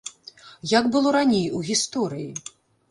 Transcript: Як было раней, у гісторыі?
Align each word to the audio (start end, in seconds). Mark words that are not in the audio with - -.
Як 0.71 0.89
было 0.95 1.13
раней, 1.19 1.47
у 1.59 1.63
гісторыі? 1.71 2.29